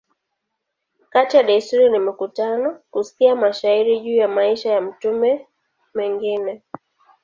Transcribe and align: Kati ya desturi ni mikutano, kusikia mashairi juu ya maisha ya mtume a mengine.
Kati 1.13 1.33
ya 1.37 1.43
desturi 1.47 1.89
ni 1.89 1.99
mikutano, 2.07 2.79
kusikia 2.91 3.35
mashairi 3.35 3.99
juu 3.99 4.15
ya 4.15 4.27
maisha 4.27 4.71
ya 4.71 4.81
mtume 4.81 5.31
a 5.31 5.47
mengine. 5.93 6.61